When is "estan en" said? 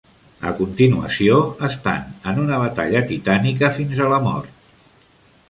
1.67-2.41